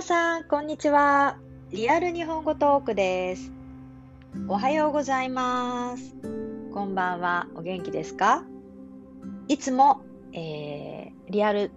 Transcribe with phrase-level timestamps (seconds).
[0.00, 1.36] 皆さん、こんにちは。
[1.72, 3.52] リアル日本語トークです。
[4.48, 6.16] おはようございます。
[6.72, 7.48] こんばんは。
[7.54, 8.42] お元気ですか？
[9.46, 10.00] いつも、
[10.32, 11.70] えー、リアル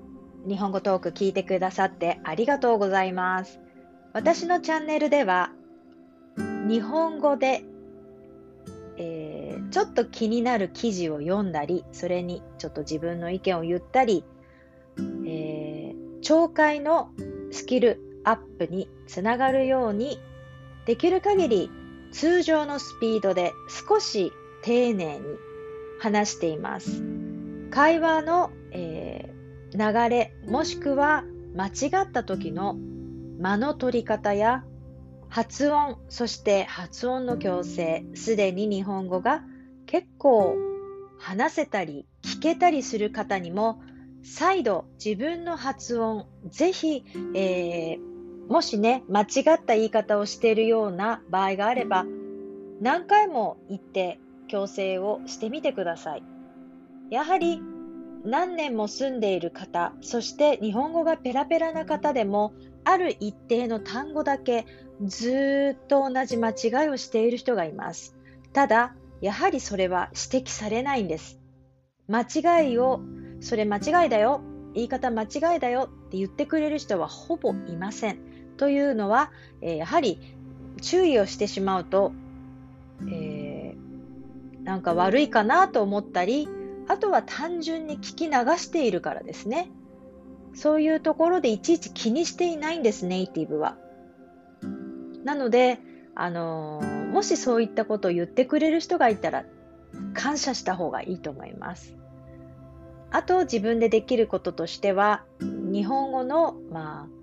[0.47, 3.59] 日本語トーク聞いてくださってありがとうございます。
[4.13, 5.51] 私のチャンネルでは、
[6.37, 7.65] 日本語で、
[8.95, 14.23] えー、ちょっと気になる記事を読んだり、それにちょっと自分の意見を言ったり、
[15.27, 17.09] えー、聴解の
[17.51, 20.19] スキルアップにつながるように
[20.85, 21.71] できる限り
[22.11, 23.53] 通常のスピードで
[23.87, 25.25] 少し丁寧に
[25.99, 27.01] 話しています。
[27.71, 31.23] 会話の、えー、流れもしくは
[31.55, 32.75] 間違った時の
[33.39, 34.63] 間の取り方や
[35.29, 39.43] 発音そして発音の矯正すでに日本語が
[39.87, 40.55] 結構
[41.17, 43.81] 話せたり聞けたりする方にも
[44.23, 47.03] 再度自分の発音、ぜひ、
[47.35, 48.12] えー、
[48.47, 49.23] もしね、間違
[49.55, 52.05] った言い方をしているような場合があれば、
[52.81, 56.23] 何回も言って矯正をしてみてください。
[57.09, 57.61] やはり
[58.25, 62.53] 何年も住んでいる方、そして日本語がペラペラな方でも、
[62.85, 64.65] ある一定の単語だけ
[65.05, 68.15] ずっと同じ間違いをしている人がいます。
[68.51, 71.39] ただ、やはりそれは指摘されないんです。
[72.07, 73.01] 間違いを
[73.39, 74.41] それ間違いだよ、
[74.73, 78.32] 言い方間違いだよって言ってくれる人はほぼいません。
[78.57, 80.19] というのは、えー、やはり
[80.81, 82.13] 注意をしてしまうと、
[83.09, 86.47] えー、なんか悪いかなと思ったり、
[86.87, 89.69] あとは単純に聞き流しているからですね。
[90.53, 93.77] そういうところでいちいち気にしていないんです、ネイティブは。
[95.23, 95.79] なので、
[96.15, 99.45] あのー、もしそういったことを言ってくれる人がいたら、
[100.13, 101.95] 感謝した方がいいと思います。
[103.13, 107.22] あと自分でできることとしては日本語の、まあ、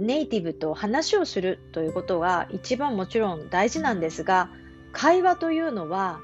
[0.00, 4.50] ネイティブと話をするということは一番もちろん大事なんですが
[4.92, 6.20] 会話というのは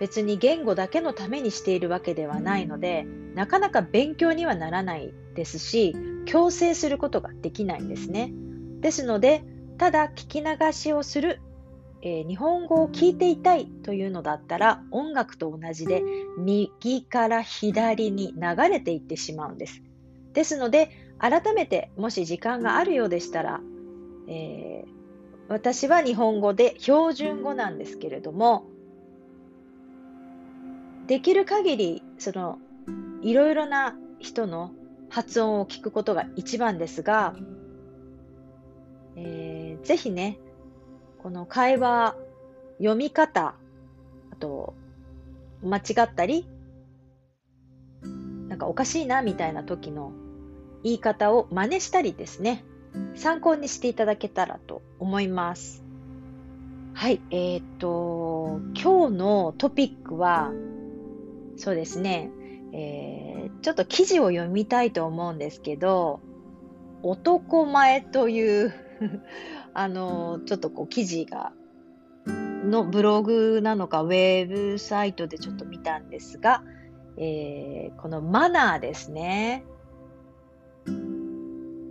[0.00, 5.96] 別に言語だけのためにしているわけではないのでなかなか勉強にはならないですし
[6.26, 8.32] 強制することができないんですね。
[8.80, 9.44] ですので
[9.78, 11.40] ただ聞き流しをする
[12.02, 16.02] えー、日本語を聞いていたいというのだったら音楽と同じで
[16.38, 19.82] 右から左に流れていってしまうんです。
[20.32, 23.60] ですので改めてもし時間があるようでしたら、
[24.28, 24.88] えー、
[25.48, 28.64] 私は日本語で標準語なんですけれども
[31.06, 32.58] できる限りその
[33.22, 34.72] いろいろな人の
[35.08, 37.34] 発音を聞くことが一番ですが、
[39.16, 40.38] えー、ぜひね
[41.26, 42.14] この会話、
[42.78, 43.56] 読み方、
[44.30, 44.74] あと、
[45.60, 46.46] 間違ったり、
[48.48, 50.12] なんかおかしいなみたいな時の
[50.86, 52.64] 言い方を真似したりですね、
[53.16, 55.82] 参考にしていただけたらと思います。
[56.94, 60.52] はい、えっ、と、今日のトピックは、
[61.56, 62.30] そうですね、
[62.72, 66.20] えー、ちょっと記事を読みたいと思うんですけど、
[67.02, 68.72] 男前という
[69.74, 71.52] あの、ちょっとこう記事が、
[72.26, 76.62] のブログなのかウェブサイトでちょっと見たんですが、
[77.16, 79.64] えー、このマナーですね。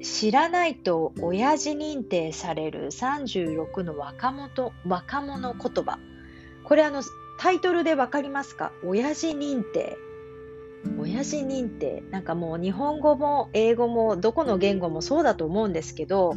[0.06, 5.98] 知らないと親父認定される36の若者若者言葉。
[6.64, 7.02] これあの
[7.40, 8.72] タイトルでわかりますか？
[8.86, 9.98] 親父認定。
[11.00, 12.04] 親父認定。
[12.12, 16.36] なんかもう日本語も英語もどこの言語もそうだと思うんですけど、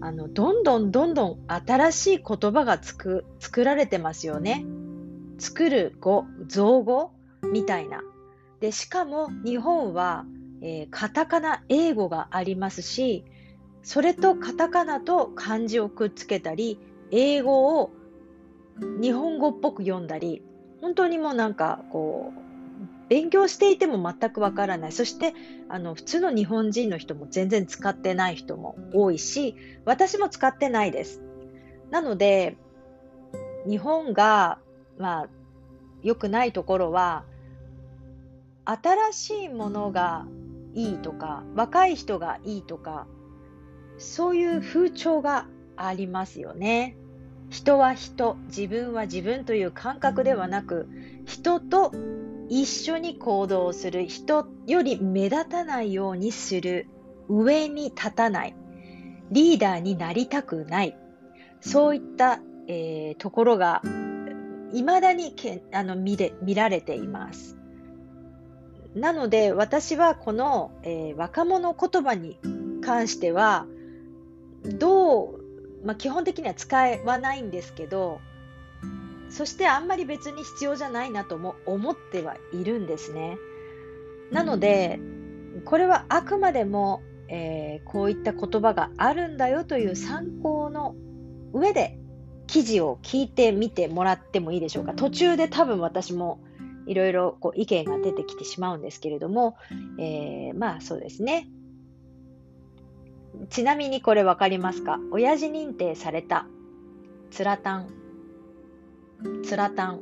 [0.00, 4.64] あのどんどんどんどん新しい言葉がつく作られてますよね。
[5.38, 7.10] 作る語、造語
[7.52, 8.02] みたいな。
[8.60, 10.24] で、しかも日本は、
[10.62, 13.24] えー、カタカナ、英語がありますし、
[13.82, 16.78] それとカタカナと漢字をくっつけたり、
[17.10, 17.90] 英語を
[19.00, 20.42] 日本語っぽく読んだり、
[20.80, 22.40] 本当にもうなんかこう、
[23.08, 24.92] 勉強していても全くわからない。
[24.92, 25.34] そして、
[25.68, 31.20] あの、普通の日本人の人も全然使ってない人も多いし、私も使ってないです。
[31.90, 32.56] なので、
[33.68, 34.58] 日本が、
[34.96, 35.28] まあ、
[36.02, 37.24] 良くないところは、
[38.64, 40.26] 新しいものが
[40.74, 43.06] いいとか、若い人がいいとか、
[43.98, 45.46] そういう風潮が
[45.76, 46.96] ありますよね。
[47.48, 50.88] 人は人、自分は自分という感覚ではなく、
[51.26, 51.92] 人と
[52.50, 56.88] 一緒に行動する人より目立たないようにする
[57.28, 58.56] 上に立たない
[59.30, 60.96] リーダーになりたくない
[61.60, 63.82] そういった、えー、ところが
[64.72, 67.56] 未だにけあの見れ見られています
[68.94, 72.38] なので私はこの、えー、若者言葉に
[72.82, 73.66] 関しては
[74.64, 75.40] どう、
[75.84, 78.20] まあ、基本的には使わないんですけど、
[79.30, 83.38] そしてあんまり別に必要じゃないなとも思ってはいるんですね。
[84.32, 84.98] なので、
[85.64, 90.94] これはあくまでも、えー、こういった言葉があるんだよという参考の
[91.52, 91.98] 上で
[92.46, 94.94] 記事を聞いてみてもらってもいいでしょうか。
[94.94, 96.40] 途中で多分私も
[96.90, 99.56] いろいろこう意見が出てきてしまうんですけれども、
[100.00, 101.46] えー、まあそうですね。
[103.48, 104.98] ちなみにこれ分かりますか？
[105.12, 106.46] 親父認定された。
[107.30, 107.90] つらたん。
[109.44, 110.00] つらたん。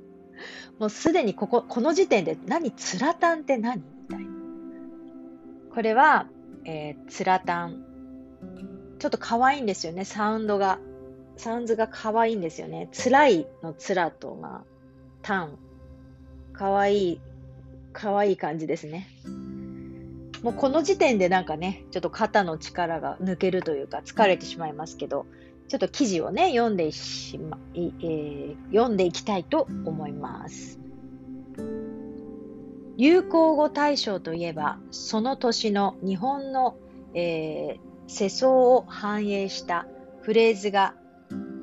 [0.78, 2.72] もうすでにここ、この時点で何？
[2.72, 3.78] つらたんって何？
[3.78, 4.30] みたいな。
[5.74, 6.28] これは、
[6.66, 7.86] えー、つらたん。
[8.98, 10.78] ちょっと可愛いんですよね、サウンドが。
[11.38, 12.90] サウンズが可愛いんですよね。
[12.92, 14.64] 辛いのつらと、まあ、
[15.22, 15.58] たん。
[16.52, 17.20] 可愛い、
[17.92, 19.08] 可愛い感じですね。
[20.42, 25.26] もうこの時点でなんかね、ちょっと肩の力が抜けるというか疲れてしまいますけど、
[25.68, 30.78] ちょっと記事をね、読んでしま、えー、読んでいきたいと思います。
[32.98, 36.76] 流行語大賞といえば、その年の日本の、
[37.14, 39.86] えー、世相を反映した
[40.22, 40.94] フレーズが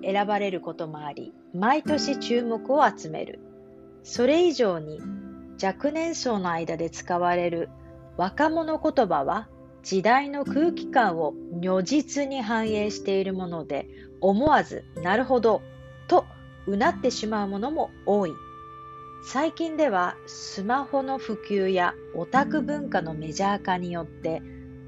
[0.04, 3.40] 選ばれることもあり、毎年注目を集める。
[4.04, 5.00] それ以上に
[5.62, 7.70] 若年層の間で使われる
[8.18, 9.48] 若者言葉は
[9.84, 13.88] 時代の空気感を如実に反映しているもので
[14.22, 15.62] 思わずなるほど
[16.08, 16.26] と
[16.68, 18.32] うなってしまうものも多い。
[19.22, 24.42] 最近ではスマホの普及やオタク文化のメジャー化によって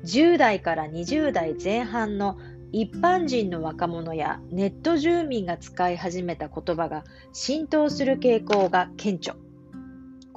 [0.05, 2.37] 10代から20代前半の
[2.73, 7.03] 一般人の若者やネット住民が使い始めた言葉が
[7.33, 9.35] 浸透する傾向が顕著。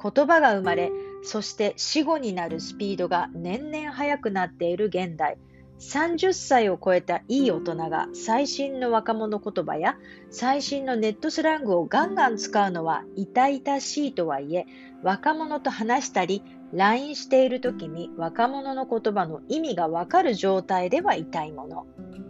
[0.01, 0.91] 言葉が生まれ、
[1.23, 5.37] そして死後になるスピードが年々速くなっている現代、
[5.79, 9.97] 30歳を超えたいい大人が最新の若者言葉や
[10.29, 14.65] 最新のネットスラングをガンガン使うのは痛々しいとはいえ、
[15.03, 16.43] 若者と話したり
[16.73, 21.85] LINE している時に若者の言葉の意味がわかる状態では痛いもの。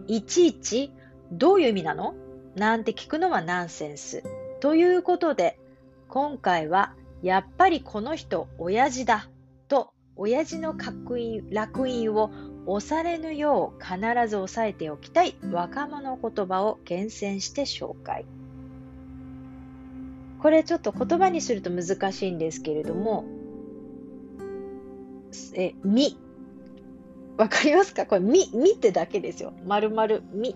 [0.08, 0.92] いちいち
[1.32, 2.14] どういう意味なの？
[2.56, 4.24] なんて聞くのはナンセンス。
[4.60, 5.60] ということで、
[6.08, 9.30] 今回はやっぱりこの人、親父だ
[9.68, 12.32] と、親父の烙印を
[12.68, 18.26] 押されぬよう必ず押さえておきたい若者言葉を厳選して紹介。
[20.40, 23.26] これちょっと言葉にすると難しいんですけれども、
[25.56, 26.18] え、み。
[27.38, 28.06] わかりますか？
[28.06, 29.54] これ、み、みってだけですよ。
[29.66, 30.56] まるまる、み。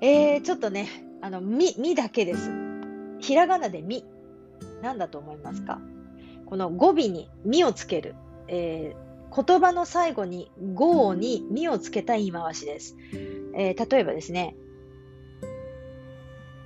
[0.00, 0.88] えー、ちょっとね、
[1.20, 2.50] あの、み、みだけです。
[3.20, 4.04] ひらがなでみ。
[4.82, 5.80] 何だと思いますか？
[6.46, 8.14] この語尾に「み」をつける、
[8.46, 12.94] えー、言葉の最後に「語」に「み」をつけた言い回しです、
[13.54, 14.54] えー、例えばですね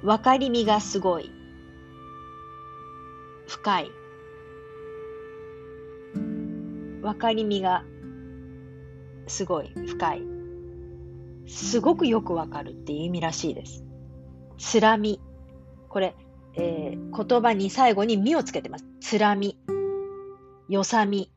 [0.02, 1.31] 分かりみがすごい
[3.46, 3.90] 深い
[7.00, 7.84] 分かりみが
[9.26, 10.37] すごい深い
[11.46, 13.84] すごくよくわかるっていう意味らしいです。
[14.58, 15.20] つらみ。
[15.88, 16.14] これ、
[16.55, 18.84] えー、言葉に最後にみをつけてます。
[19.00, 19.56] つらみ、
[20.68, 21.30] よさみ、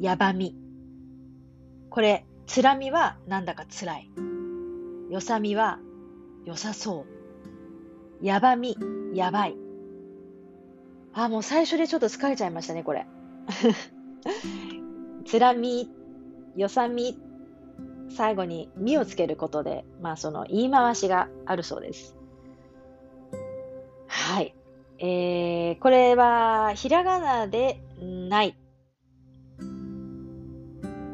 [0.00, 0.56] やばみ。
[1.90, 4.10] これ、つらみはなんだかつらい。
[5.10, 5.78] よさみは
[6.46, 7.04] 良さそ
[8.22, 8.24] う。
[8.24, 8.76] やばみ、
[9.12, 9.56] やばい。
[11.12, 13.06] あ、もう最初でちょっと疲れちゃいましたね、これ。
[15.26, 15.90] つらみ、
[16.56, 17.18] よさみ、
[18.10, 22.16] 最後にみをつけることで、まあその言い回しがあるそうです。
[24.06, 24.54] はい。
[24.98, 28.56] えー、これは、ひらがなで、ない。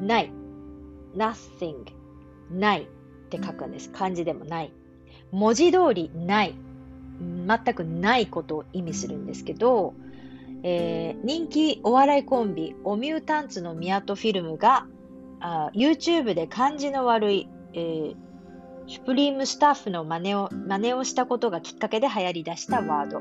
[0.01, 0.33] ない。
[1.15, 1.75] nothing.
[2.51, 2.87] ないっ
[3.29, 3.91] て書くんです。
[3.91, 4.73] 漢字でもない。
[5.31, 6.55] 文字通りない。
[7.21, 9.95] 全くないことを意味するんですけど、
[10.63, 14.87] えー、人気お笑いコンビ、オミュータンツのミアトフィルムが、
[15.41, 18.15] あ YouTube で漢字の悪い、えー、
[18.87, 23.21] シュプリームスタッフの真似を真似をしたことがきっかけで流行り出したワード。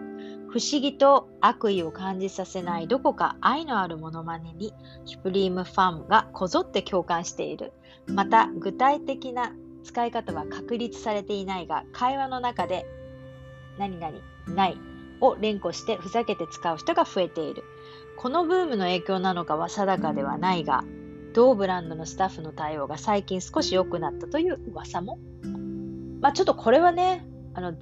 [0.49, 7.73] 不思議と悪意を感じさせないどこか愛のあるモノマネにシュプリームファンがこぞって共感している。
[8.07, 9.51] また具体的な
[9.83, 12.85] 使い方は確立されていないが会話の中で
[13.77, 14.13] 何々
[14.47, 14.77] ない
[15.19, 17.63] を連呼してふざけて使う人が増えている。
[18.17, 20.85] このブームの影響なのかは定かではないが
[21.35, 25.19] 同ブランドのスタッフの対応が最近少し良くなったという噂も。
[26.21, 27.73] まあちょっとこれはね、あの、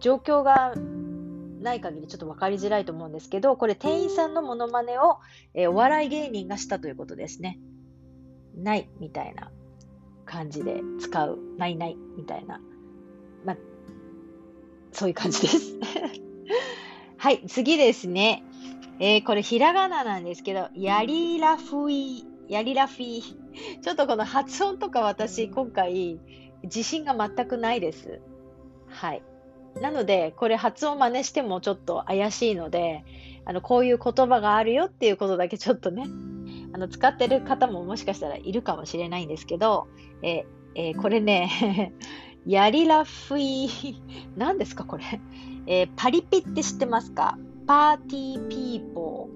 [0.00, 0.74] 状況が
[1.60, 5.18] ない限りちょっと分かりづらいと思うんですけど、これ店員さんのモノマネを、
[5.54, 7.60] えー、お笑い芸人がしたということですね。
[8.56, 9.52] ないみたいな
[10.24, 12.60] 感じで使う、ないないみたいな。
[13.44, 13.56] まあ、
[14.90, 15.76] そういう感じです。
[17.16, 18.42] はい、次ですね。
[19.00, 23.22] えー、これひらがななんですけど、やりらふい、やりらふい。
[23.82, 26.20] ちょっとこの発音とか私今回
[26.62, 28.20] 自信が全くないです。
[28.86, 29.22] はい。
[29.80, 33.04] なので、これ発音真似してもちょっと怪しいので、
[33.46, 36.04] あの、こういう言葉があるよっていうことだけちょっとね、
[36.74, 39.88] あの、使ってる方ももしかしたらいるかもしれないんですけど、
[40.22, 41.94] ええー、これね、
[42.46, 43.68] やりらふい、
[44.36, 45.04] 何ですかこれ、
[45.66, 47.38] えー、パリピって知ってますか？
[47.66, 49.28] パーティーピーポ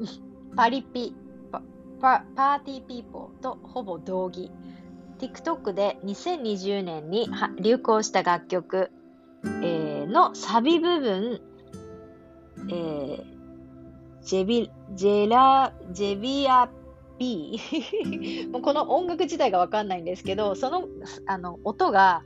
[0.00, 0.56] ー。
[0.56, 1.14] パリピ
[1.52, 1.62] パ
[2.00, 4.50] パ、ーティーピーポーとほぼ同義。
[5.18, 7.28] TikTok で2020年に
[7.60, 8.90] 流行した楽曲、
[9.62, 11.40] えー、のサビ部分、
[12.70, 13.24] えー、
[14.22, 16.70] ジェビ、ジェラ、ジェビア
[17.18, 17.58] B
[18.52, 20.88] もうこの音楽自体がわかんないんですけど、その
[21.26, 22.22] あの音が、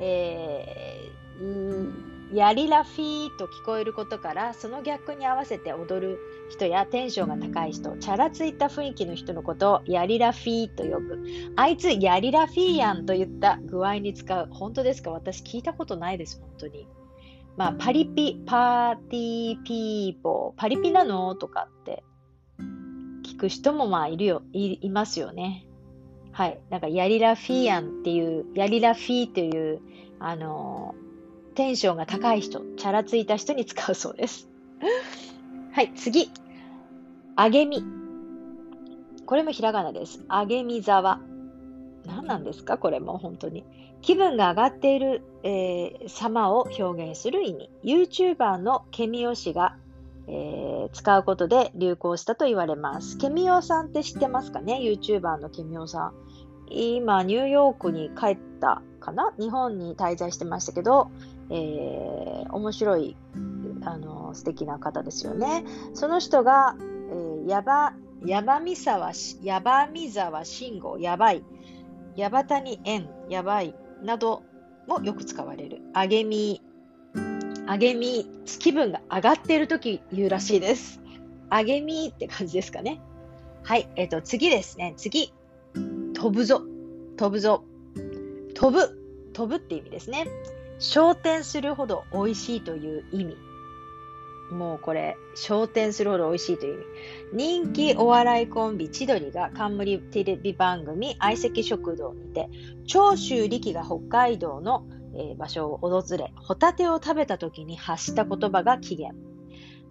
[0.00, 6.18] えー、やりラフィーと聞こえることからその逆に合わせて踊る
[6.50, 11.22] 人やテンションが高い人チャラついた雰囲気の人のことをヤリラフィーと呼ぶ。
[11.54, 14.48] あいつヤリラフィーやんと言った具合に使う。
[14.50, 15.12] 本当ですか？
[15.12, 16.88] 私聞いたことないです本当に。
[17.56, 20.60] まあパリピ party people。
[20.60, 21.36] パリピなの？
[21.36, 22.02] とかって。
[23.24, 24.42] 聞く人もまあいるよ。
[24.52, 25.66] いいますよね。
[26.32, 26.60] はい。
[26.70, 29.80] なんかヤリラフィーやんっていうヤリラフィーという
[30.18, 31.05] あのー
[31.56, 34.48] テンションが高い人、チャラついた人に使うそうです。
[35.72, 36.30] はい、次。
[37.34, 37.82] あげみ。
[39.26, 40.24] これもひらがなです。
[40.28, 41.20] あげみざわ。
[42.06, 42.78] 何なんですか？
[42.78, 43.64] これも本当に。
[44.02, 47.70] 気分が上がっている、えー、様を表現する意味。
[47.82, 49.76] YouTuber のケミオ氏が、
[50.28, 53.16] えー、使うことで流行したと言われます。
[53.18, 56.12] ケミオさんって知ってますかね ?YouTuber のケミオさん。
[56.68, 59.32] 今、ニューヨークに帰ったかな？
[59.38, 61.10] 日本に滞在してましたけど、
[61.50, 63.16] えー、面白い、
[63.82, 65.64] あの、素敵な方ですよね。
[65.94, 66.76] その人が、
[67.10, 69.12] えー、やば、やばみさわ、
[69.42, 71.44] やばみざわ信号、やばい、
[72.16, 74.42] やばたに縁、やばい、など
[74.86, 75.80] もよく使われる。
[75.94, 76.62] あげみ、
[77.66, 78.26] あげみ、
[78.58, 81.00] 気分が上がっているとき言うらしいです。
[81.50, 83.00] あげみって感じですかね。
[83.62, 84.94] はい、えっ、ー、と、次ですね。
[84.96, 85.32] 次。
[86.14, 86.62] 飛ぶぞ。
[87.16, 87.64] 飛ぶぞ。
[88.54, 89.06] 飛ぶ。
[89.32, 90.26] 飛ぶって意味ですね。
[90.78, 93.36] 昇天するほど美味しいという意味。
[94.50, 97.62] もうこれ、昇天するほど美味しいという意味。
[97.62, 102.48] 人気お笑いコンビ千鳥が冠テレビ番組相席食堂にて、
[102.86, 109.18] 長州力が北海道の、えー、場所を訪れ、ホタテを食べた時に発した言葉が起源。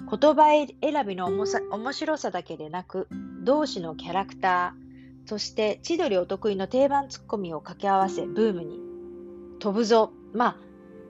[0.10, 0.52] 言葉
[0.82, 3.08] 選びの面白さだけでなく、
[3.44, 8.80] 同士のキャラクター、そして千鳥お得意の定番ツッコミを掛け合わせ、ブームに。
[9.60, 10.12] 飛ぶぞ。
[10.34, 10.58] まあ、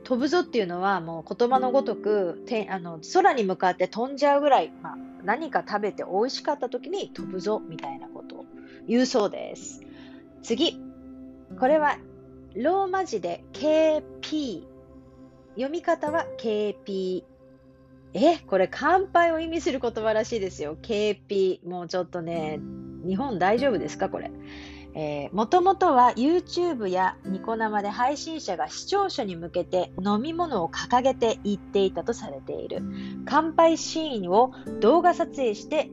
[0.06, 8.46] 飛ぶぞっていうのはもう言葉のごとくてあの空に向かって飛んじゃうぐらい、まあ、何か食べて美味しかった時に飛ぶぞみたいなことを
[8.88, 9.82] 言うそうです。
[10.44, 10.80] 次。
[11.60, 11.98] これは
[12.56, 14.64] ローマ字で KP。
[15.56, 17.24] 読み方は KP。
[18.14, 20.78] え、これ乾杯を意味する言葉らしいですよ。
[20.82, 21.68] KP。
[21.68, 22.60] もうちょっとね、
[23.08, 24.32] 日本大丈夫ですかこれ。
[25.34, 32.82] もともとは YouTube やニコ生で配信者が視聴者に向けて飲み物を掲げて言っていたとされている
[33.26, 35.90] 乾杯シーンを動画撮影して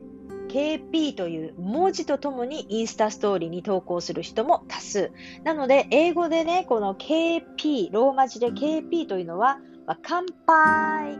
[0.47, 5.11] KP という文字とともにインスタストーリーに投稿する人も多数。
[5.43, 9.57] なので、英語でね、この KP、ローマ字で KP というのは、
[9.87, 11.17] まあ、乾杯、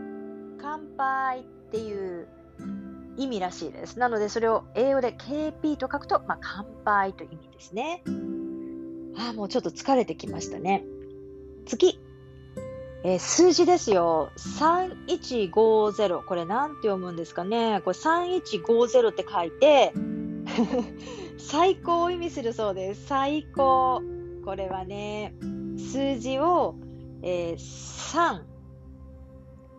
[0.60, 2.28] 乾杯っていう
[3.16, 3.98] 意味らしいです。
[3.98, 8.02] なので、それを英語で KP と書くと、まあ、乾杯という意味ですね。
[9.16, 10.84] ああ、もうちょっと疲れてきましたね。
[11.66, 12.00] 次。
[13.04, 14.30] えー、数字ですよ。
[14.36, 16.24] 3150。
[16.24, 17.82] これなんて読むんですかね。
[17.84, 19.92] これ3150って書いて、
[21.38, 23.06] 最高を意味するそうです。
[23.06, 24.02] 最高。
[24.44, 25.34] これはね、
[25.76, 26.76] 数字を、
[27.22, 28.40] えー、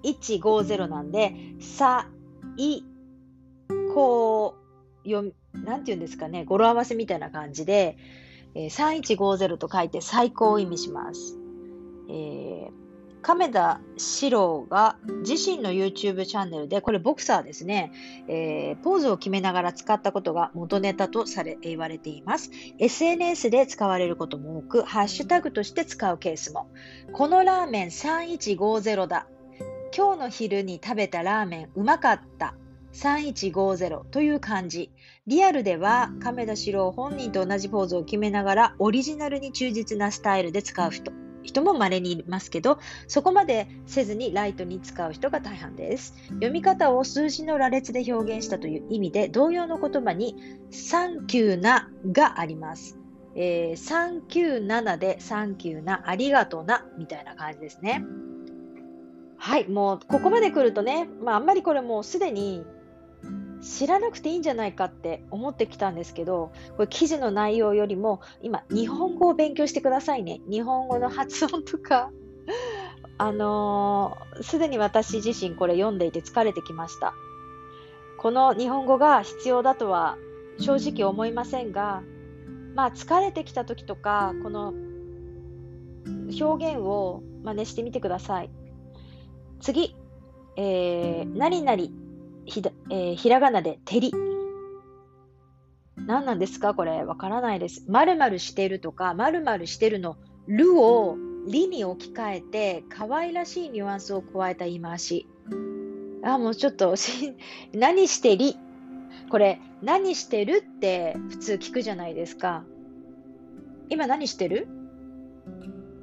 [0.03, 2.09] 3150なんで、さ、
[2.57, 2.83] い、
[3.95, 4.55] こ
[5.05, 7.97] う、読なんて言うんですかね、語呂合わせみたいな感じで、
[8.53, 11.37] えー、3150と書いて最高を意味します。
[12.09, 12.71] えー、
[13.21, 17.93] 亀田史郎が自身の YouTube チャンネルで、これボクサーですね、
[18.27, 22.51] えー、ポーズを決めながら使ったことが元ネタとされ、言われています。
[22.77, 26.67] SNS で使われることも多く、ハッシュタグとして使うケースも。
[27.13, 29.25] このラーメン3150だ。
[29.95, 32.55] 今日の昼に食べたラーメンうまかった。
[32.95, 34.91] 3150という漢字。
[35.27, 41.11] リアルでは亀田史郎本人と同じポーズを決めながらオリジナルに忠実なスタイルで使う人。
[41.43, 46.15] 人も稀にいますけど、そこまでせずにライトに使う人が大半です。
[46.29, 50.35] 読み方を数字の羅列で表現したという意味で、同様の言葉に
[50.71, 52.97] サンキューながあります。
[53.35, 58.03] えー、サンキュー7でサンキューな、ありがとうな、みたいな感じですね。
[59.37, 62.65] はい、もうここまで来るとね、まあ、あんまりこれもうすでに
[63.65, 70.39] 知らなくていいんじゃないかって思ってきたんですけど、これ記事の内容よりも今、日本語を勉強してくださいね。
[70.47, 72.11] 日本語の発音とか。
[73.17, 77.13] あのす、でに私自身これ読んでいて疲れてきました。
[78.19, 80.17] この日本語が必要だとは
[80.59, 82.03] 正直思いませんが、
[82.75, 84.73] まあ疲れてきた時とか、この
[86.39, 88.49] 表現を真似してみてください。
[89.59, 89.95] 次、
[90.55, 92.04] えー、何々
[92.45, 94.11] ひだ、えー、ひらがなで照り。
[95.97, 97.03] 何なんですかこれ？
[97.03, 97.83] わからないです。
[97.87, 105.27] 〇〇してるとか、〇〇してるの、るをりに置き換えて、可愛らしいニュアンスを加えた言い回し。
[106.23, 107.35] あ、もうちょっと、し
[107.73, 108.57] 何してり？
[109.29, 112.63] これ、何してるって普通聞くじゃないですか。
[113.89, 114.67] 今何してる？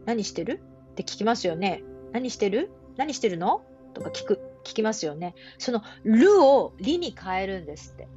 [0.06, 0.60] 何してる？
[0.92, 1.84] って聞きますよね。
[2.12, 2.70] 何してる？
[2.96, 3.62] 何してるの？
[3.94, 4.40] とか聞く。
[4.64, 5.34] 聞きますよね。
[5.58, 8.08] そのるをりに変えるんですって。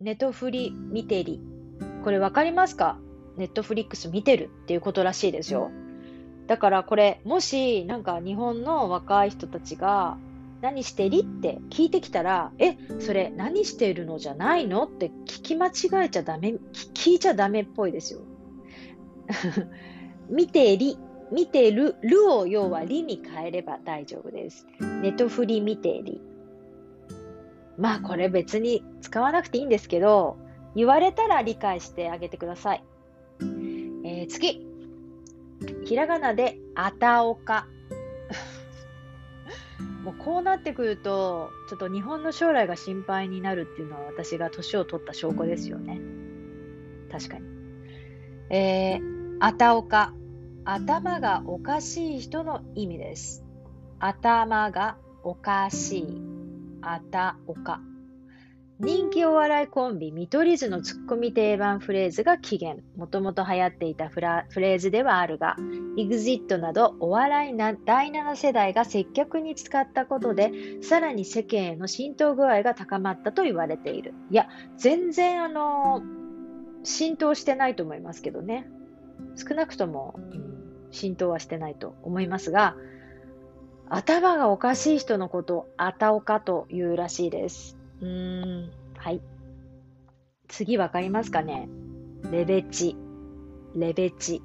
[0.00, 1.40] ネトフリ見てり。
[2.04, 2.98] これ分かりますか？
[3.36, 5.70] ネットフリックス見てるっていうことらしいですよ。
[6.46, 10.18] だからこれ、もしなんか日本の若い人たちが
[10.60, 14.84] 何してりって聞いてきたら、え、それ何してるのじゃないの？
[14.84, 16.56] って聞き間違えちゃダメ、
[16.94, 18.20] 聞いちゃダメっぽいですよ。
[20.28, 20.98] 見てり
[21.32, 24.66] 見てる、るを要はりに変えれば大丈夫です。
[25.00, 26.20] ネトフリ見てり。
[27.78, 30.36] まあこれ別に使わなくていいんですけど、
[30.76, 32.84] 言われたら理解してあげてください。
[33.40, 34.66] えー、次。
[35.86, 37.66] ひらがなであたおか。
[40.04, 45.98] もうこうなってくると、ちょっと日本の将来が心配になるっていうのは私が年を取った証拠ですよね。
[47.10, 47.46] 確かに。
[48.50, 50.12] えー、あたおか。
[50.64, 53.44] 頭がおかしい人の意味です。
[53.98, 56.22] 頭がおかしい。
[56.82, 57.80] あたおか。
[58.78, 62.82] 人気お笑いコンビ見取り図のツッコミ定番フレーズが起源。
[62.96, 65.56] もともと流行っていたフレーズではあるが、
[65.96, 74.14] EXIT などお笑いな第7世代が積極に使ったことで、さらに世間への浸透具合が高まったと言われている。
[74.30, 76.02] いや、全然あの、
[76.84, 78.68] 浸透してないと思いますけどね。
[79.36, 80.51] 少なくとも、うん
[80.92, 82.76] 浸透はしてないと思いますが、
[83.88, 87.76] 頭がおかしい人のことをあたおかというらしいです。
[88.00, 89.20] うーん、はい。
[90.48, 91.68] 次わかりますかね？
[92.30, 92.96] レベチ。
[93.74, 94.42] レベチ。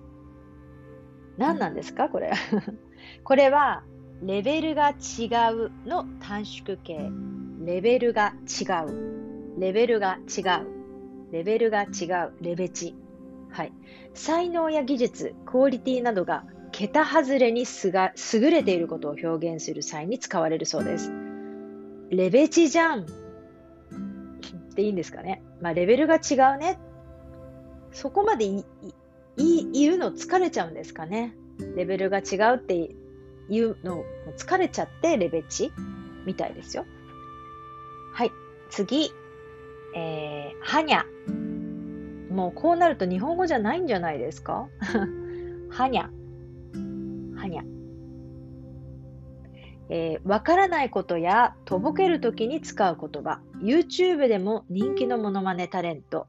[1.37, 2.09] 何なんですか？
[2.09, 2.31] これ。
[3.23, 3.83] これは、
[4.21, 4.93] レベルが違
[5.53, 7.11] うの短縮形。
[7.63, 9.59] レベルが違う。
[9.59, 10.67] レベルが違う。
[11.31, 12.33] レベルが違う。
[12.41, 12.95] レベチ。
[13.57, 13.73] はい。
[14.13, 21.11] 才能や技術、クオリティなどが桁外れにすが優れていることを表現する際に使われるそうです。
[22.11, 23.05] レベチじゃんっ
[24.75, 25.41] ていいんですかね。
[25.59, 26.77] まあ、レベルが違うね。
[27.91, 28.63] そこまでい
[29.37, 31.33] い言うの疲れちゃうんですかね。
[31.75, 32.91] レベルが違うって
[33.49, 34.03] 言うの
[34.37, 35.71] 疲れちゃってレベチ
[36.27, 36.85] みたいですよ。
[38.13, 38.31] はい。
[38.69, 39.11] 次。
[39.95, 41.07] えー、はにゃ。
[42.37, 44.67] もうこうなると日本語じゃないんじゃないですか？
[45.71, 46.03] はにゃ。
[46.03, 47.63] はにゃ。
[49.89, 53.39] えー、わからないことやとぼけるときに使う言葉。
[53.59, 56.27] YouTube でも人気のモノマネタレント。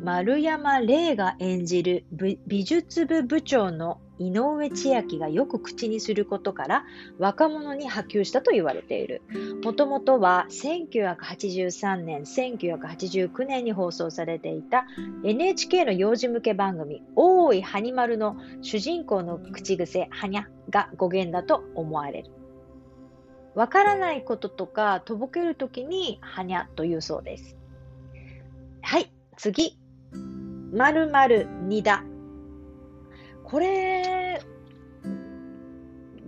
[0.00, 2.04] 丸山礼が演じる
[2.46, 6.84] 美術部部長の井上千秋がよく口にすることから
[7.18, 9.22] 若者に波及したと言われている。
[9.64, 14.86] もともとは1983年、1989年に放送されていた
[15.24, 22.30] NHK の幼児向け番組、大いはに丸の主人公の口癖、はにゃが語源だと思われる。
[23.54, 27.56] わからないこととか、とぼけるときに、はにゃというそうです。
[28.82, 29.76] はい、次。
[30.72, 32.04] まるにだ。
[33.42, 34.40] これ、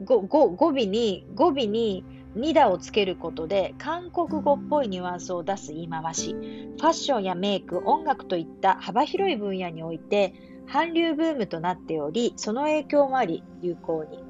[0.05, 10.35] 語語尾に、語尾にニダをつけることで韓国語っぽいニュアンスを出す言い回し、ファッションやメイク、音楽といった幅広い分野において
[10.69, 14.25] 韓流ブームとなっており、その影響もあり有効に。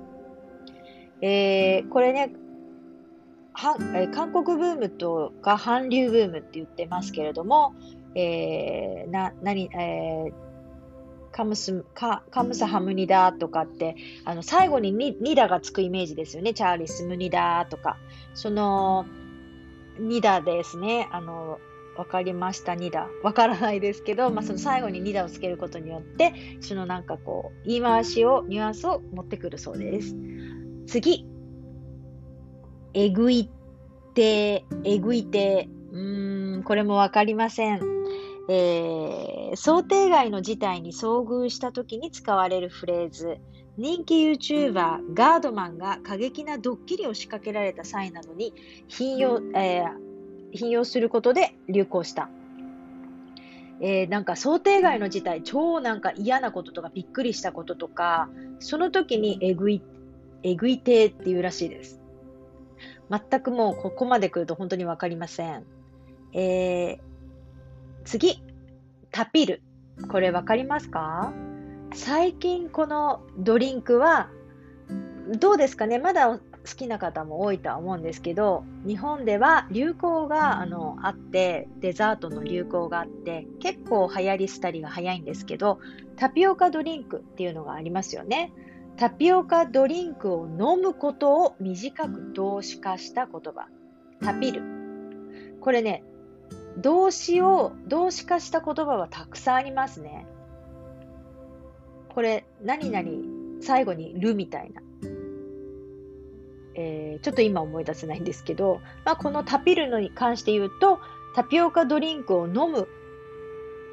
[1.22, 2.34] えー、これね、
[3.54, 7.74] はえ韓国ブームとか韓流ブームって言ってますけれども、
[8.14, 10.32] えー、な、何、えー、
[11.30, 16.52] カムス、カカムサハムニダとかって、あの、最後にニニダがつくイメージですよね。
[16.52, 17.96] チャーリスムニダとか。
[18.34, 19.06] その、
[19.98, 21.08] ニダですね。
[21.12, 21.58] あの、
[21.96, 23.08] わかりました、2打。
[23.22, 30.16] わからないですけど、まあ、その最後に2打をつけることによって、そのなんかこう、言い回しを、ニュアンスを持ってくるそうです。
[30.86, 31.33] 次。
[32.94, 33.50] えぐい
[34.14, 37.80] て、えぐいて、うーん、これもわかりません。
[38.48, 43.38] えー、想定外の事態に遭遇した時に使われるフレーズ。
[43.76, 48.54] 人気 YouTuber ガードマンが過激なドッキリを仕掛けられた際などに
[49.00, 49.88] 引用、えー、
[50.52, 52.28] 引用することで流行した。
[53.80, 58.28] えー、なんか想定外の事態、超なんか嫌なこととかびっくりしたこととか、
[58.60, 59.82] その時にえぐい、
[60.44, 62.03] えぐいてっていうらしいです。
[63.10, 65.64] 全くもうここまで来ると本当にわかりません。
[66.32, 66.98] えー、
[68.04, 68.42] 次、
[69.10, 69.62] タピル。
[70.08, 71.32] これわかりますか？
[71.92, 74.28] 最近このドリンクは
[75.38, 76.00] どうですかね？
[76.00, 76.40] まだ好
[76.76, 85.78] きな方も多いとは思うんですけど日本では流行があのあってデザートの流行があって結構流行り廃りが早いんですけど
[86.16, 88.50] タピオカドリンクっていうのがありますよね
[88.96, 93.66] タピオカドリンクを飲むことを短く動詞化した言葉。
[94.22, 94.62] タピル。
[95.60, 96.04] これね
[96.78, 100.26] 動詞を動詞化した言葉はたくさんありますね。
[102.08, 103.08] これ何々
[103.60, 104.80] 最後にるみたいな。
[106.76, 111.00] えー、ちょっと今思い出せないんですけど、まあ、このタピルのに関して言うと、
[111.34, 112.88] タピオカドリンクを飲む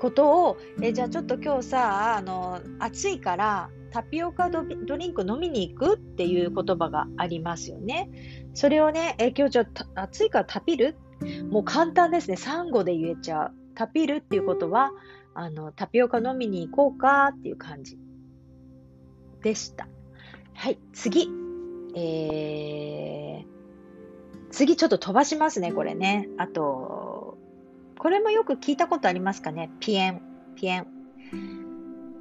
[0.01, 8.09] ことを、えじゃあちょっと今日さ、あの、暑いからタピオカドリンク飲みに行くっていう言葉がありますよね。
[8.55, 10.97] それをね、え今日ちょっと暑いからタピル
[11.51, 12.35] もう簡単ですね。
[12.35, 13.51] サンゴで言えちゃう。
[13.75, 14.91] タピルっていうことは、
[15.35, 17.99] あの、タピオカ飲みに行こうかっていう感じ
[19.43, 19.87] でした。
[20.55, 21.29] はい、次。
[21.95, 26.27] えー、次ちょっと飛ばしますね、これね。
[26.37, 27.10] あと、
[28.01, 29.69] これもよく聞いたことありますかね？
[29.79, 30.21] ピエン、
[30.55, 30.87] ピエン。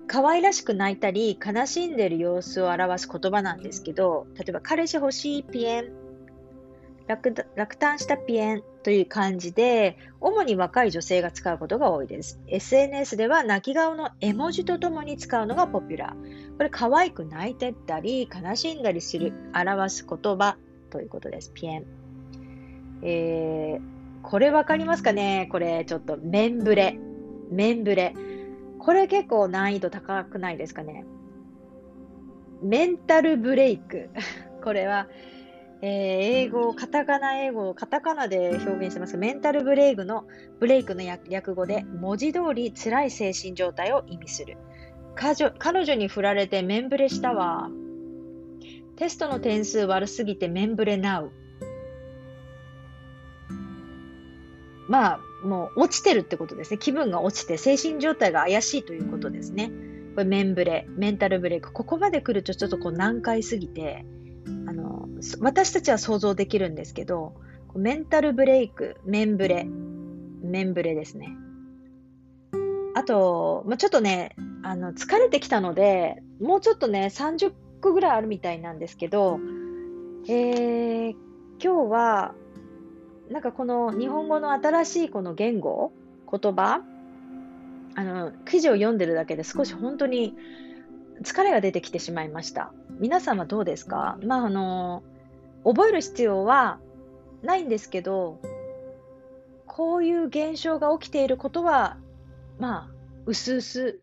[0.07, 5.93] 可愛らしく泣いたり、悲しんでる様子を表す言葉なんですけど、例えば、彼氏欲しいピエン、
[7.07, 12.39] 落胆したピエンという感じで、主に若い女性が使うことが多いです。
[12.47, 16.57] SNS では泣き顔の絵文字とともに使うのがポピュラー。
[16.59, 20.59] これ可愛く泣いてったり悲しんだりする表す言葉
[20.91, 21.51] ということです。
[21.55, 21.87] ピエン。
[23.03, 25.49] えー、これわかりますかね？
[25.51, 26.99] これちょっとメンブレ。
[27.51, 28.15] メンブレ。
[28.79, 31.05] これ結構難易度高くないですかね？
[32.63, 34.11] メンタルブレイク。
[34.63, 35.09] これは、
[35.83, 35.91] えー、
[36.45, 40.27] 英語、カタカナ英語、カタカナで表現してますメンタルブレイクの、
[40.59, 44.59] ブレイクの略語で、文字通り辛い精神状態を意味する。
[45.15, 47.71] 彼女に振られてメンブレしたわ。
[48.97, 51.31] テストの点数悪すぎてメンブレナウ。
[54.91, 56.79] まあ、もう落ちてるってことですね。
[56.79, 59.71] 気分が落ちて精神状態が怪しいということですね。
[60.17, 61.73] これメンブレ、メンタルブレイク。
[61.73, 64.05] ここまで来るとちょっとこう難解すぎて、
[64.67, 67.35] あの、私たちは想像できるんですけど、
[67.77, 69.65] メンタルブレイク、メンブレ、
[70.43, 71.37] メンブレですね。
[72.97, 79.39] あと、まあ、ちょっとね、あの、疲れてきたので、もうちょっとね、30個ぐらいあるみたいなんですけど、
[80.27, 81.15] えー、
[81.63, 82.35] 今日は、
[83.31, 85.93] なんかこの日本語の新しいこの言語、
[86.31, 86.83] 言葉、
[87.95, 90.37] あの、記事を読んでるだけで少し本当に
[91.23, 92.73] 疲れが出てきてしまいました。
[92.99, 94.19] 皆さんはどうですか？
[94.25, 95.03] まあ、あの、
[95.65, 96.81] 覚える必要は
[97.43, 98.41] ないんですけど、
[99.67, 101.99] こういう現象が起きていることは
[102.59, 102.95] まあ、
[103.27, 104.01] うすうす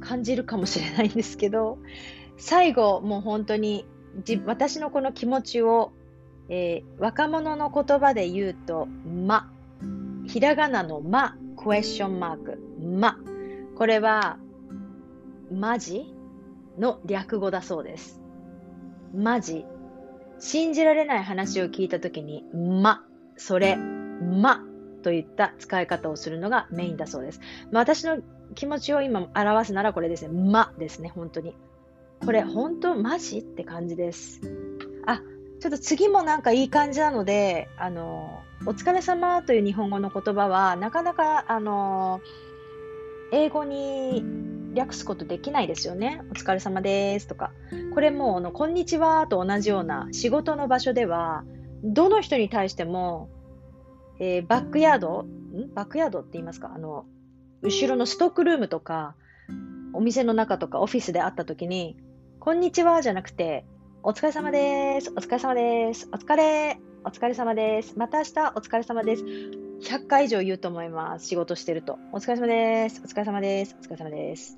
[0.00, 1.78] 感じるかもしれないんですけど、
[2.36, 3.86] 最後、もう本当に
[4.46, 5.92] 私のこの気持ちを、
[6.48, 8.86] えー、若者の言葉で言うと、
[9.26, 9.50] ま。
[10.26, 13.18] ひらがなのま、クエスチョンマーク、ま。
[13.76, 14.38] これは、
[15.52, 16.14] マジ
[16.78, 18.20] の略語だそうです。
[19.14, 19.64] マジ。
[20.38, 23.04] 信じられない話を聞いたときに、ま、
[23.36, 24.64] それ、ま
[25.02, 27.40] といった使い方をするのがメインだそうです。
[27.70, 28.18] まあ、私の
[28.54, 30.28] 気持ちを今表すならこれですね。
[30.28, 31.54] まですね、本当に。
[32.24, 33.38] これ、本当マジ？
[33.38, 34.40] って感じです。
[35.06, 35.22] あ、
[35.60, 42.20] ちょっと次もなんかいい感じなので、あの、お疲れ様という日本語の言葉は、なかなか、あの、
[43.32, 44.24] 英語に
[44.74, 46.22] 略すことできないですよね。
[46.30, 47.50] お疲れ様ですとか。
[47.92, 51.44] これも、あの、こんにちはと同じような仕事の場所では、
[51.82, 53.28] どの人に対しても、
[54.20, 55.74] えー、バックヤードん？
[55.74, 56.72] バックヤードって言いますか？
[56.74, 57.04] あの、
[57.62, 59.14] 後ろのストックルームとか、
[59.92, 61.96] お店の中とかオフィスで会った時に、
[62.38, 63.64] こんにちはじゃなくて、
[64.04, 65.10] お疲れ様です。
[65.10, 66.08] お疲れ様です。
[66.12, 66.78] お疲れ。
[67.04, 67.98] お疲れ様です。
[67.98, 69.24] また明日お疲れ様です。
[69.24, 71.26] 100回以上言うと思います。
[71.26, 71.98] 仕事してると。
[72.12, 73.02] お疲れ様です。
[73.04, 73.76] お疲れ様です。
[73.80, 74.56] お疲れ様です。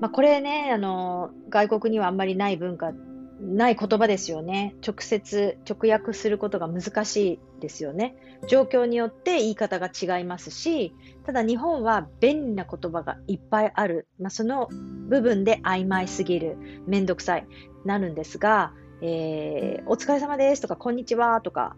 [0.00, 2.92] まあ、これね、あの、外国にはあんまりない文化
[3.40, 4.74] ない言葉ですよね。
[4.86, 8.16] 直接、直訳することが難しいですよね。
[8.48, 10.94] 状況によって言い方が違いますし、
[11.24, 14.08] ただ日本は便利な言葉がいっぱいある。
[14.18, 14.68] まあ、その
[15.08, 17.46] 部分で曖昧すぎる、めんどくさい、
[17.84, 18.72] なるんですが、
[19.02, 21.76] えー、お疲れ様ですとか、こんにちはとか、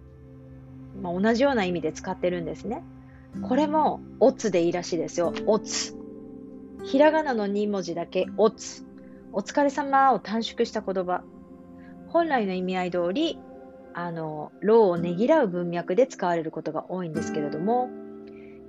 [1.02, 2.84] まあ、同じような意味で使ってるんですね。
[3.42, 5.32] これも、おつでいいらしいですよ。
[5.46, 5.96] おつ。
[6.84, 8.86] ひらがなの2文字だけ、おつ。
[9.32, 11.22] お疲れ様を短縮した言葉。
[12.08, 13.38] 本来の意味合い通り、
[13.94, 17.90] あの、労をねぎらう文脈で使われることが多いんですけれども、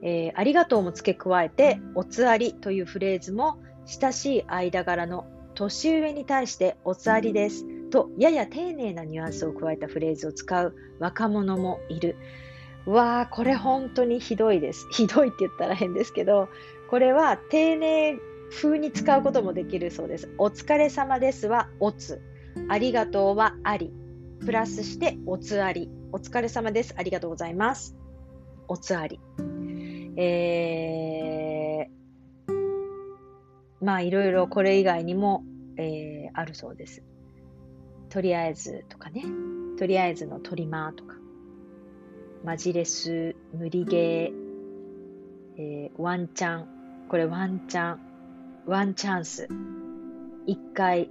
[0.01, 5.25] えー、ありがとうも付け加えて、おつありというフレーズも、親しい間柄の
[5.55, 12.15] 年上に対しておつありですと、やや丁寧なニュアンスを加えたフレーズを使う若者もいる。
[12.85, 14.87] わあ、これ本当にひどいです。
[14.91, 16.49] ひどいって言ったら変ですけど、
[16.89, 18.17] これは丁寧
[18.51, 20.29] 風に使うこともできるそうです。
[20.37, 22.21] お疲れ様ですはおつ。
[22.67, 23.93] ありがとうはあり。
[24.45, 25.89] プラスしておつあり。
[26.11, 26.93] お疲れ様です。
[26.97, 27.95] ありがとうございます。
[28.67, 29.19] おつあり。
[30.15, 32.53] えー、
[33.81, 35.43] まあいろいろこれ以外にも、
[35.77, 37.03] えー、あるそうです。
[38.09, 39.23] とりあえずとかね。
[39.77, 41.15] とりあえずのトリマーとか。
[42.43, 44.33] マジレス、無理ゲー、
[45.57, 46.67] えー、ワンチャン。
[47.09, 47.99] これワンチャン。
[48.65, 49.47] ワンチャンス。
[50.45, 51.09] 一回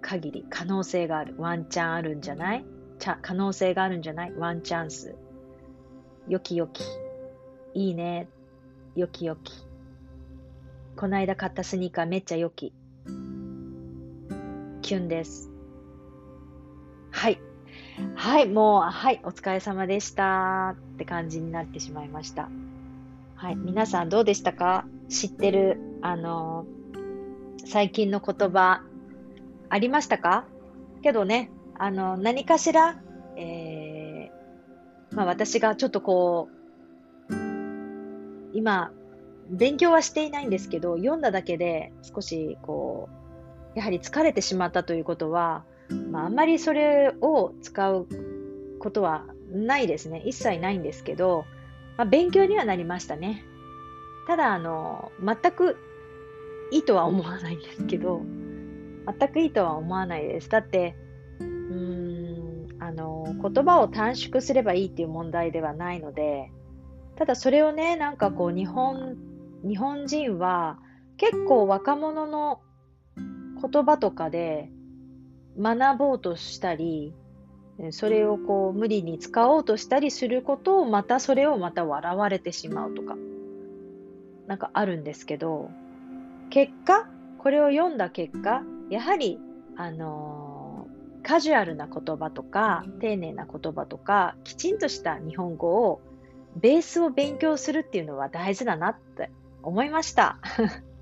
[0.00, 1.34] 限り可能性がある。
[1.38, 2.64] ワンチャンあるんじゃない？
[3.22, 4.32] 可能性があるんじゃない？
[4.36, 5.14] ワンチャンス。
[6.28, 6.82] よきよき。
[7.74, 8.28] いいね。
[8.96, 9.52] よきよき。
[10.96, 12.72] こないだ買ったスニーカーめっちゃよき。
[14.82, 15.50] キュンです。
[17.10, 17.40] はい。
[18.14, 22.48] はい、もう、はい、お疲れ様でしたって感じになってしまいました。
[23.36, 24.84] はい、皆さんどうでしたか？
[25.08, 26.66] 知ってる、あの、
[27.64, 28.82] 最近の言葉、
[29.70, 30.46] ありましたか？
[31.02, 33.00] けどね、あの、何かしら、
[33.36, 36.48] えー、まあ私がちょっとこ
[37.30, 37.34] う、
[38.52, 38.92] 今、
[39.48, 43.08] 勉強はしていないんですけど、読んだだけで少しこ
[43.74, 45.64] う、やはり疲れてしまったということは、
[46.10, 48.06] まああんまりそれを使う
[48.78, 50.22] ことはないですね。
[50.26, 51.44] 一切ないんですけど、
[51.96, 53.44] まあ、勉強にはなりましたね。
[54.26, 55.76] ただ、あの、全く
[56.70, 58.22] いいとは思わないんですけど、
[59.06, 60.48] 全くいいとは思わないです。
[60.48, 60.96] だって、
[61.40, 66.50] うーん、あの、言葉を短縮すればいいっていう問題ではないので、
[67.16, 69.16] ただそれをね、なんかこう、日本、
[69.62, 70.78] 日本人は
[71.16, 72.60] 結構若者の
[73.60, 74.70] 言葉とかで
[75.58, 77.14] 学ぼうとしたり、
[77.90, 83.16] それをこう無理に使おうとしたりすることをまたそれをまた笑われてしまうとか、
[84.46, 85.70] なんかあるんですけど、
[86.50, 87.08] 結果、
[87.38, 89.38] これを読んだ結果、やはり、
[89.76, 96.00] あのー、カジュアルな言葉とか、丁寧な言葉とか、きちんとした日本語を、
[96.56, 99.30] ベースを勉強するっていうのは大事だなって
[99.62, 100.38] 思いました。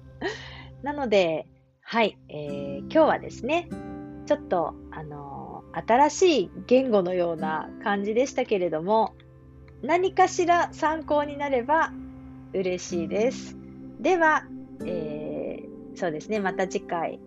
[0.82, 1.46] なので、
[1.80, 3.70] はい、えー、今日はですね、
[4.26, 9.14] ちょっと、あのー、新しい言語のような感じでしたけれども、
[9.82, 11.92] 何かしら参考になれば
[12.52, 13.56] 嬉しいです。
[13.98, 14.44] では、
[14.84, 17.18] えー、そうですね、また次回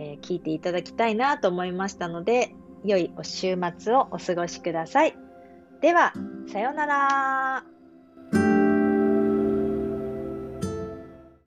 [0.00, 5.14] えー、聞いていただきたいなと思いましたので、良いお週末をお過ごしください。
[5.82, 6.14] では、
[6.50, 7.79] さようなら。